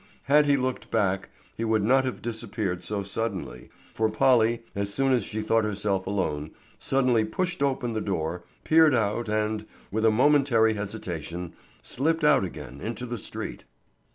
Had 0.23 0.47
he 0.47 0.57
looked 0.57 0.89
back 0.89 1.29
he 1.55 1.63
would 1.63 1.83
not 1.83 2.05
have 2.05 2.23
disappeared 2.23 2.83
so 2.83 3.03
suddenly, 3.03 3.69
for 3.93 4.09
Polly, 4.09 4.63
as 4.73 4.91
soon 4.91 5.13
as 5.13 5.23
she 5.23 5.41
thought 5.41 5.63
herself 5.63 6.07
alone, 6.07 6.49
suddenly 6.79 7.23
pushed 7.23 7.61
open 7.61 7.93
the 7.93 8.01
door, 8.01 8.43
peered 8.63 8.95
out 8.95 9.29
and, 9.29 9.63
with 9.91 10.03
a 10.03 10.09
momentary 10.09 10.73
hesitation, 10.73 11.53
slipped 11.83 12.23
out 12.23 12.43
again 12.43 12.81
into 12.81 13.05
the 13.05 13.19
street. 13.19 13.65